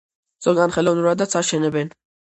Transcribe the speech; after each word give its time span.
ზოგან 0.45 0.73
ხელოვნურადაც 0.77 1.37
აშენებენ. 1.43 1.97